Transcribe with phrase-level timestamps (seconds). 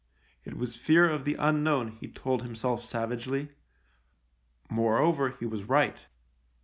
[0.43, 3.49] It was fear of the unknown, he told himself savagely;
[4.67, 5.97] moreover, he was right.